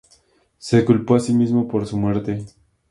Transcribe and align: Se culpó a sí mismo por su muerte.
Se 0.57 0.83
culpó 0.83 1.13
a 1.13 1.19
sí 1.19 1.31
mismo 1.31 1.67
por 1.67 1.85
su 1.85 1.95
muerte. 1.95 2.43